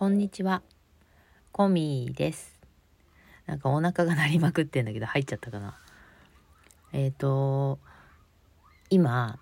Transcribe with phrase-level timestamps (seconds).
[0.00, 0.62] こんにちは。
[1.52, 2.58] コミーです。
[3.44, 5.78] なんかお腹が鳴りまくってんだけど入っちゃったかな。
[6.94, 7.78] えっ、と、
[8.88, 9.38] 今、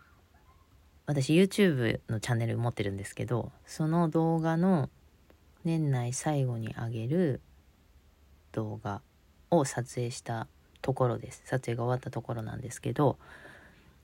[1.07, 4.91] 私 YouTube のチャンネル持ってるんですけど、その動画の
[5.63, 7.41] 年内最後に上げる
[8.51, 9.01] 動画
[9.53, 10.49] を撮影した
[10.83, 11.41] ところです。
[11.45, 13.17] 撮影が終わったところなんですけど、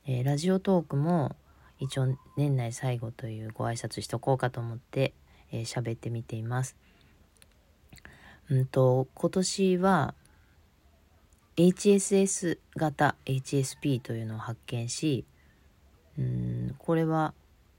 [0.06, 1.34] えーラジオトークも
[1.80, 5.14] 一応年内最後というご挨拶しとこうかと思って
[5.54, 6.76] えー喋ってみています。
[8.50, 10.14] うんと今年は
[11.56, 15.24] HSS 型 HSP というのを発見し
[16.18, 17.32] うんこれは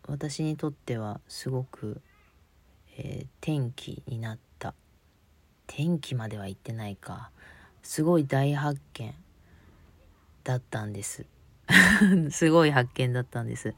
[0.08, 2.02] 私にとってはすごく、
[2.98, 4.73] えー転機になった。
[5.68, 7.30] 転機までは言ってないか。
[7.84, 9.13] すごい大発見
[10.44, 11.26] だったんです。
[12.32, 13.76] すごい発見だったんです。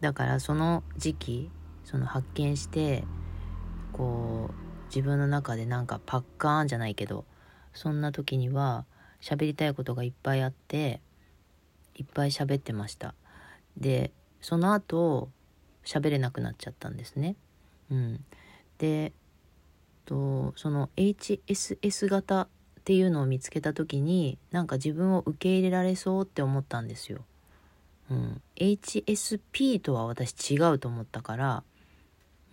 [0.00, 1.50] だからその時期
[1.84, 3.04] その発見して
[3.92, 7.24] こう自分の中でなんかパッカーンじゃないけど
[7.72, 8.84] そんな時には
[9.20, 11.00] 喋りたいことがいっぱいあって
[11.94, 13.14] いっぱい喋ってました。
[13.76, 15.30] でその後
[15.84, 17.36] 喋れなくなっちゃったんですね。
[17.90, 18.24] うん。
[18.78, 19.12] で
[20.04, 22.48] とその HSS 型っ
[22.84, 27.24] ていうのを見つけた時になんか自分を受け入れられそうって思ったんですよ。
[28.10, 31.62] うん、HSP とは私違うと思ったから、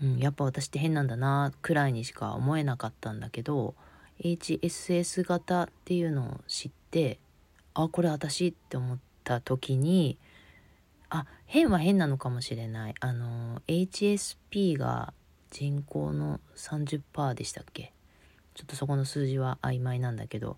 [0.02, 3.76] うん、やっぱ私って変なんだなくらいにしか思えなかったんだけど
[4.22, 7.20] HSS 型っていうのを知って
[7.74, 10.18] あこれ私って思った時に
[11.10, 12.96] あ変は変なのかもしれない。
[13.00, 15.14] あの HSP が
[15.50, 17.94] 人口の30%でしたっけ？
[18.54, 20.58] ちょっとそこの数字は曖昧なんだけど。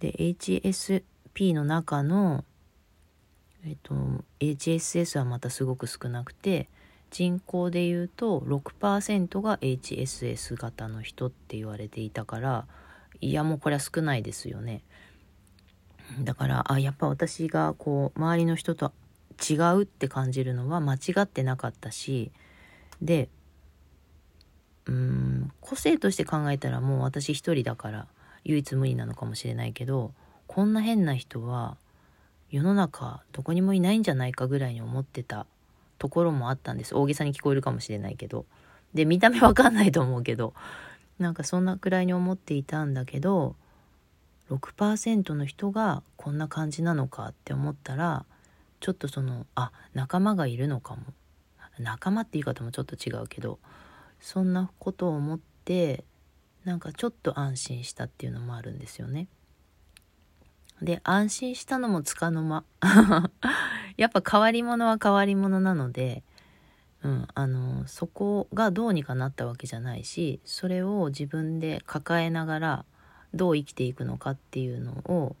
[0.00, 2.44] で HSP の中の
[3.66, 3.94] えっと
[4.38, 6.68] HSS はまたすごく少なくて
[7.10, 12.66] 人口でいうと6%が HSS 型の人って言われていたから
[13.20, 14.82] いやもうこれは少ないですよね。
[16.20, 18.92] だからあやっぱ私がこう周りの人と
[19.38, 22.30] 違うって感じるのは間違ってなかったし
[23.02, 23.28] で
[24.86, 28.06] うん個性として考えたらもう私一人だから
[28.44, 30.12] 唯一無二なのかもしれないけど
[30.46, 31.76] こんな変な人は
[32.50, 35.46] 世の中どこにもいないんじゃないかぐらいに思ってた
[35.98, 36.94] ところもあったんです。
[36.94, 38.46] 大げさに聞こえるかもしれないけど。
[38.94, 40.54] で見た目わかんないと思うけど。
[41.18, 43.56] なんかそんなくらいに思っていたんだけど
[44.50, 48.24] 6%の人がこんな感じなのかって思ったら
[48.80, 51.02] ちょっとそのあ仲間がいるのかも。
[51.78, 53.60] 仲間って言い方もちょっと違うけど
[54.20, 56.02] そんなことを思って
[56.64, 59.28] なんかちょっと安心したっていうのもあるんですよね。
[60.82, 62.64] で安心したのもつかの間。
[63.98, 66.22] やっぱ変わり者は変わり者なので、
[67.02, 72.84] うん、あのそこがどうにかなったわけじゃないしそれを自分で抱えながら
[73.34, 75.36] どう生きていくのかっていうのを、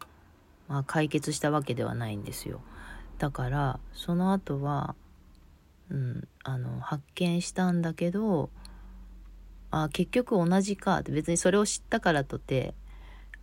[0.68, 2.60] まあ、解決したわけではないんですよ。
[3.18, 4.94] だからその後は、
[5.90, 8.50] うん、あの発見したんだけど
[9.70, 12.74] あ結局同じかって別にそれを知ったからとて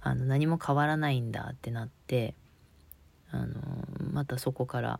[0.01, 2.35] あの何も変わらないんだってなって
[3.35, 3.55] あの
[4.11, 4.99] またそこから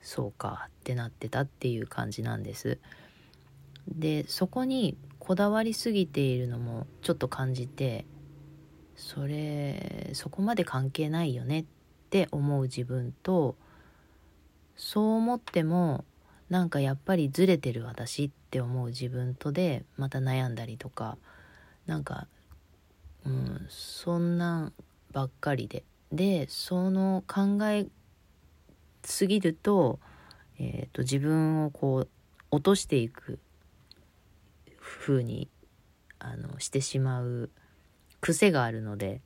[0.00, 2.78] そうかってなってたっていう感じなんです。
[3.88, 8.04] でそこにこだわりすぎているのもちょっと感じて
[8.96, 11.64] それそこまで関係ないよねっ
[12.10, 13.56] て思う自分と
[14.76, 16.04] そう思っても
[16.48, 21.16] なんかやっぱりずれてる私って思う自分とでまた悩んだりとか
[21.86, 22.26] なんか
[23.24, 24.72] うんそんなん
[25.12, 27.86] ばっかりででその考え
[29.02, 29.98] すぎると,、
[30.58, 32.08] えー、と自分をこう
[32.50, 33.38] 落としていく
[34.78, 35.48] 風に
[36.18, 37.50] あのしてしまう
[38.20, 39.20] 癖があるので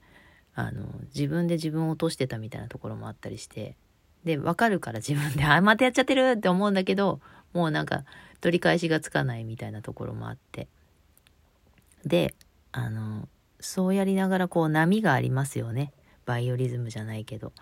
[0.54, 3.76] あの自分で自分を落としてたみたいなところもあったりして
[4.24, 7.20] で分かるから自分で「あまたやっちゃってる!」って思うんだけど
[7.52, 8.04] もうなんか
[8.40, 10.68] 取り返しがつかないみたいなところもあって
[12.04, 12.34] で
[12.72, 13.28] あの
[13.60, 15.92] そうやりながらこう波がありますよね
[16.26, 17.52] バイオリズムじゃないけど。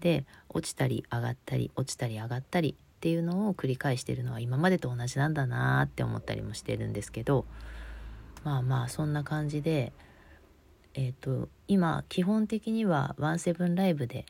[0.00, 7.46] で落ちたり上がったり落ちたり上がったりっていうのを繰り返してるのは今までと同じなんだなって思ったりもしてるんですけど。
[8.44, 9.92] まあまあそんな感じで
[10.94, 14.26] えっ、と今基本的にはワンセブンライブで、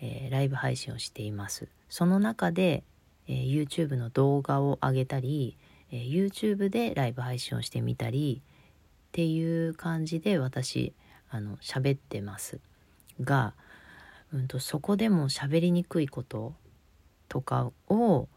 [0.00, 1.68] えーライブ配信をしています。
[1.88, 2.84] その中で、
[3.28, 5.56] えー YouTube の動画を上げたり、
[5.90, 10.92] えー YouTube でライブ配信をしてみたりっていう感じで私
[11.30, 12.60] あの喋ってます。
[13.20, 13.54] が、
[14.32, 16.54] うん、とそこでも喋りにくいこと
[17.28, 18.28] とかを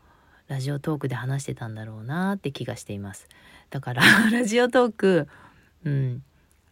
[0.47, 3.27] ラジオトークで話してたんだろうなって気がしています。
[3.69, 5.27] だから ラジオトーク
[5.85, 6.23] うん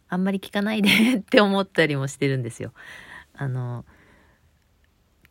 [0.08, 2.72] あんまり聞かないで って思ったりもしてるんですよ。
[3.34, 3.84] あの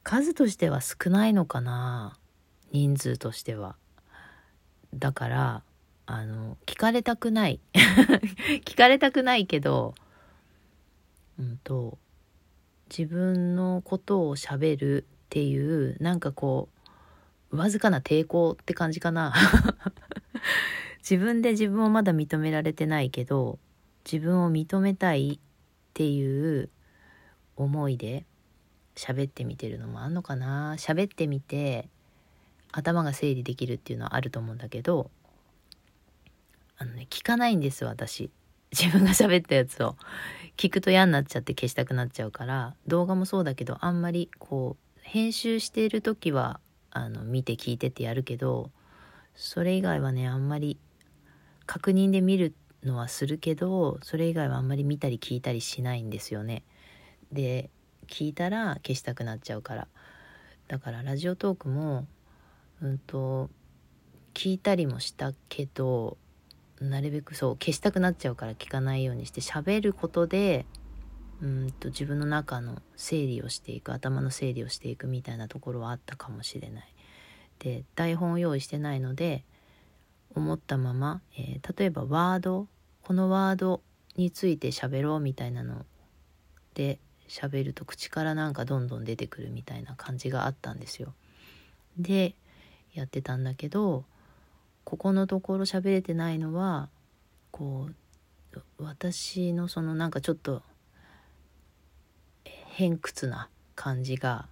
[0.04, 2.18] 数としては少ないのかな
[2.72, 3.76] 人数としては。
[4.94, 5.64] だから
[6.06, 7.60] あの聞かれたくない。
[8.64, 9.94] 聞かれたくないけど
[11.38, 11.98] うんと
[12.90, 16.70] 自分のことをしゃべるっていうなんかこ
[17.52, 19.34] うわずかな抵抗って感じかな。
[21.00, 23.60] 自分で自分をまだ認められてないけど
[24.04, 25.48] 自分を認めたいっ
[25.94, 26.70] ていう
[27.56, 28.26] 思いで
[28.96, 30.76] 喋ってみてるのもあんのかな。
[30.78, 31.88] 喋ってみて
[32.72, 35.10] 頭が整理できるっていうのはあると思うんだけど
[36.78, 38.30] あのね聞かないんです私。
[38.72, 39.96] 自分が喋ったやつを。
[40.58, 46.60] 聞くと嫌になっちゃって消したくなっちゃうから動画もそうだけどあんまりこう編集している時は
[46.90, 48.72] あの見て聞いてってやるけど
[49.36, 50.78] それ以外はねあんまり
[51.68, 56.64] 確認で見るのはするけどそれ以外はあんまり見たり聞いたりしないんですよね。
[57.32, 57.70] で
[58.08, 59.88] 聞いたら消したくなっちゃうから
[60.68, 62.08] だからラジオトークも
[62.82, 63.50] うんと
[64.34, 66.18] 聞いたりもしたけど
[66.82, 70.66] なるべくそう消したくなっちゃうから聞かないようにして喋ることで
[71.42, 76.94] うんと自分の中の整理をしていく頭の整理をしていくみたいなところはあったかもしれない。
[77.60, 79.44] で台本を用意してないので
[80.36, 82.68] 思ったまま、えー、例えばワード
[83.02, 83.82] このワード
[84.16, 85.86] について喋ろうみたいなの
[86.76, 91.14] で喋ると口からなんかどんどん出てくるみたいな感じがあったんですよ。
[91.98, 92.36] で
[92.94, 94.06] やってたんだけど
[94.88, 96.88] ここのところ喋れてないのは
[97.52, 97.90] こ
[98.54, 100.64] う私のそのなんかちょっと
[102.46, 104.48] 偏屈な感じが、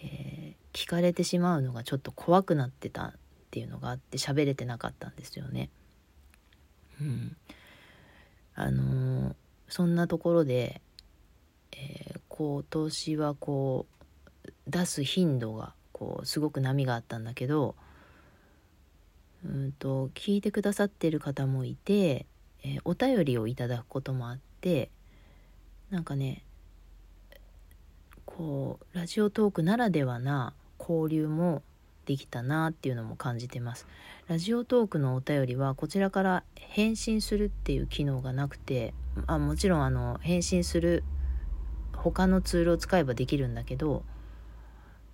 [0.00, 3.12] えー、聞かれてしまうのがちょっと怖くなってたっ
[3.50, 5.68] ていうのがあって喋れてなかったんですよね。
[7.00, 7.36] うん、
[8.54, 9.34] あのー、
[9.66, 10.80] そんなところで
[11.72, 13.86] えー、今年はこ
[14.44, 17.74] う出す頻度がこうすごく波があったんだけど
[19.48, 22.26] うんと聞いてくださってる方もいて、
[22.64, 24.90] えー、お便りをいただくこともあって
[25.90, 26.42] なんかね
[28.24, 31.62] こうラジオトークならではな交流も
[32.04, 33.86] できたなっていうのも感じてます。
[34.28, 38.92] ラジオトークのお便りはこちらから返信するっていう機能がなくて
[39.26, 41.04] あもちろんあの返信する
[41.92, 44.04] 他のツールを使えばできるんだけど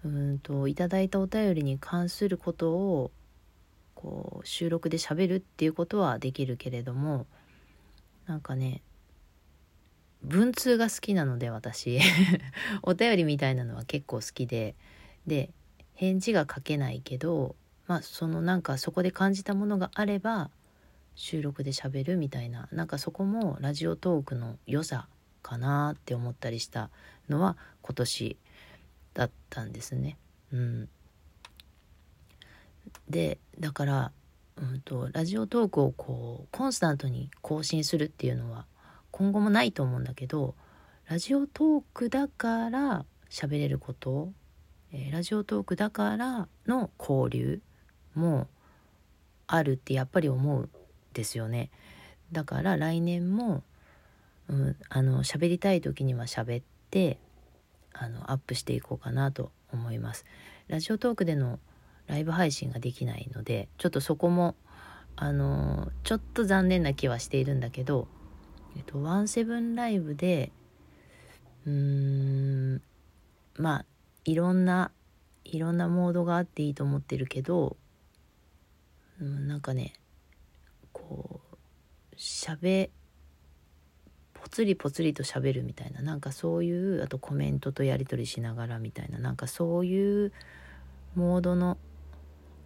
[0.05, 3.11] うんといただいたお便りに関することを
[4.03, 7.27] こう収録で喋るっていうことはできるけれども
[8.27, 8.83] なんかね
[10.25, 11.99] 文通が好きなので私。
[12.83, 14.75] お便りみたいなのは結構好きで。
[15.27, 15.51] で
[15.95, 17.55] 返事が書けないけど
[17.87, 20.51] まあそのなんかそこで感じたものがあれば
[21.15, 22.69] 収録で喋るみたいな。
[22.73, 25.09] なんかそこもラジオトークの良さ
[25.43, 26.91] かなって思ったりした
[27.29, 28.37] のは今年
[29.15, 30.19] だったんですね。
[30.53, 30.89] うん、
[33.09, 34.13] でだから、
[34.57, 38.67] うんと、ラジオトークをこうコンスタントに更新するっていうのは
[39.11, 40.55] 今後もないと思うんだけど
[41.09, 44.33] ラジオトークだから喋れること、
[44.93, 47.61] えー、ラジオトークだからの交流
[48.15, 48.47] も
[49.47, 50.71] あるってやっぱり思うん
[51.13, 51.71] ですよね。
[52.31, 53.63] だから来年も
[54.49, 57.19] うん、あの喋りたい時には喋って
[57.93, 60.25] あのアップしていこうかなと思います。
[60.69, 61.59] ラジオトークでの
[62.07, 64.55] ライブ配信ができないのでちょっとそこも
[65.17, 68.09] あのちょっと残念な気はしているんだけど、
[68.77, 70.53] えっと、ワンセブンライブで
[71.67, 71.73] うー
[72.77, 72.83] ん
[73.57, 73.85] まあ
[74.25, 74.91] いろんな
[75.45, 77.77] いろんなモードがあっていいと思ってるけど、
[79.21, 79.93] うん、なんかね
[80.93, 81.41] こ
[82.13, 82.91] う喋
[84.35, 90.33] ぽつりぽつりと喋るみたいななんかそういうあとコメントとやり取りしながらみたいななんかそういう
[91.15, 91.79] モードの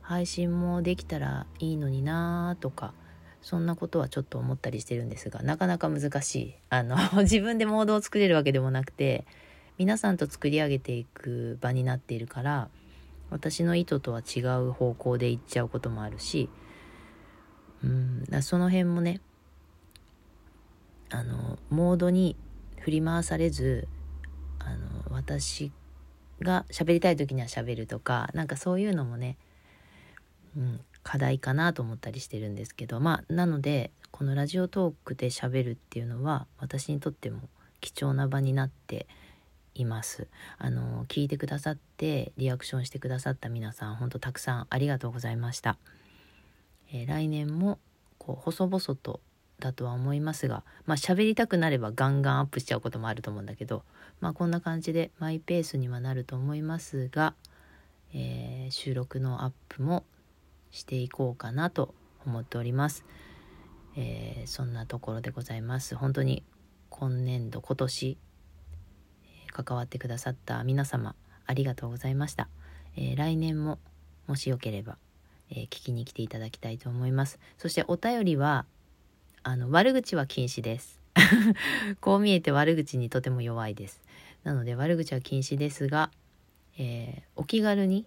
[0.06, 2.94] 配信もできたらいいのになとか
[3.42, 6.54] そんなことはちょっと思ったりしてるんですがなかなか難しい。
[6.70, 9.26] あの 自分でモードを作れるわけでもなくて
[9.78, 12.68] 皆さんと作り上げていく場になっているから
[13.30, 16.48] 私の意図とは違う方向で行っちゃうこともあるし
[17.82, 19.20] うんその辺もね
[21.10, 22.36] あのモードに
[22.80, 23.88] 振り回されず
[24.58, 25.72] あの私
[26.40, 29.36] が喋りたい時には喋るとかなんかそういうのもね、
[30.56, 37.48] うん、課題かなと思ったりしてるんですけどまあなのでこのラジオトークで喋るっていうのは私にとっても
[37.80, 39.06] 貴重な場になって
[39.74, 40.26] います。
[40.58, 45.76] あの聞いてくださってリアクションしてくださった皆さん本当たくさんありがとうございました、
[46.92, 47.78] えー、来年も
[48.18, 49.20] こう細々と
[49.60, 53.82] だとは思いますがまあ喋りたくなればガンガンアップしちゃうこともあると思うんだけど
[54.20, 57.34] まあこんな感じでマイペースにはなると思いますが、
[58.14, 60.04] えー、収録のアップも
[60.76, 61.94] していこうかなと
[62.26, 63.04] 思っております、
[63.96, 65.96] えー、そんなところでございます。
[65.96, 66.42] 本当に
[66.90, 68.18] 今年度今年、
[69.52, 71.14] 関わってくださった皆様
[71.46, 72.48] ありがとうございました、
[72.94, 73.78] え来年も
[74.26, 74.98] もしよければ、
[75.50, 77.38] え聞きに来ていただきたいと思います。
[77.56, 78.66] そしてお便りは
[79.42, 81.00] あの悪口は禁止です。
[82.00, 84.02] こう見えて悪口にとても弱いです。
[84.44, 86.10] なので悪口は禁止ですが、
[86.78, 88.04] えー、お気軽に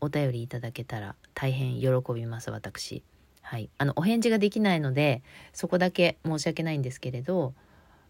[0.00, 3.02] お便りいただけたら大変喜びます私。
[3.42, 3.68] はい。
[3.76, 5.22] あのお返事ができないので
[5.52, 7.54] そこだけ申し訳ないんですけれど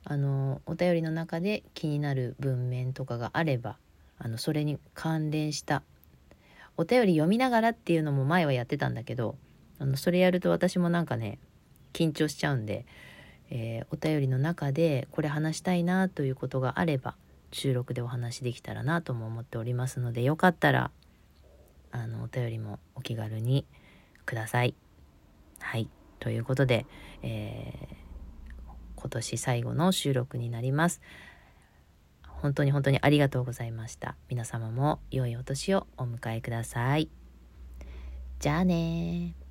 [0.05, 3.79] あのお便りの中で気になる文面とかがあれば
[4.19, 5.83] あのそれに関連した
[6.77, 9.37] お便り読みながらっていうのも前はやってたんだけど
[9.79, 11.39] あのそれやると私もなんかね
[11.93, 12.85] 緊張しちゃうんで、
[13.51, 17.17] えー、お便りの中でこれ話したいなということがあれば
[17.51, 20.91] 収録でお話できたらなとも思っておりますのでよかったら
[21.95, 23.65] あのお便りもお気軽に
[24.27, 24.75] ください。
[25.61, 26.87] はいということで、
[27.23, 27.95] えー、
[28.97, 31.01] 今年最後の収録になります。
[32.27, 34.17] 本当に本当にありがとうございました。
[34.29, 37.09] 皆様も良いお年をお迎えください。
[38.41, 39.44] じゃあね